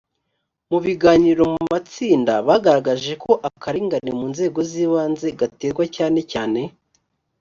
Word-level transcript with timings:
mu 0.69 0.77
biganiro 0.85 1.41
mu 1.53 1.61
matsinda 1.71 2.33
bagaragaje 2.47 3.13
ko 3.23 3.31
akarengane 3.49 4.11
mu 4.19 4.25
nzego 4.33 4.59
z 4.69 4.71
ibanze 4.85 5.27
gaterwa 5.39 5.83
cyane 5.95 6.19
cyane 6.31 6.61